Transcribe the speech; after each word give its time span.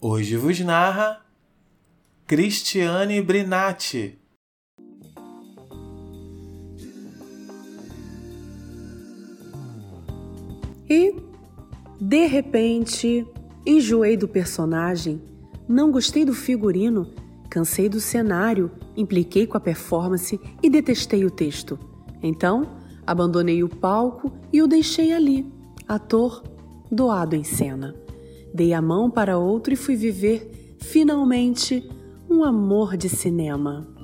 Hoje 0.00 0.36
vos 0.36 0.60
narra 0.60 1.20
Cristiane 2.24 3.20
Brinatti. 3.20 4.16
E, 10.88 11.16
de 12.00 12.26
repente, 12.26 13.26
enjoei 13.66 14.16
do 14.16 14.28
personagem, 14.28 15.20
não 15.68 15.90
gostei 15.90 16.24
do 16.24 16.32
figurino, 16.32 17.12
cansei 17.50 17.88
do 17.88 18.00
cenário, 18.00 18.70
impliquei 18.96 19.48
com 19.48 19.56
a 19.56 19.60
performance 19.60 20.38
e 20.62 20.70
detestei 20.70 21.24
o 21.24 21.30
texto. 21.30 21.76
Então, 22.22 22.78
abandonei 23.04 23.64
o 23.64 23.68
palco 23.68 24.32
e 24.52 24.62
o 24.62 24.68
deixei 24.68 25.12
ali, 25.12 25.44
ator 25.88 26.44
doado 26.88 27.34
em 27.34 27.42
cena. 27.42 27.96
Dei 28.52 28.72
a 28.72 28.82
mão 28.82 29.10
para 29.10 29.38
outro 29.38 29.72
e 29.72 29.76
fui 29.76 29.96
viver, 29.96 30.76
finalmente, 30.80 31.88
um 32.28 32.44
amor 32.44 32.96
de 32.96 33.08
cinema. 33.08 33.97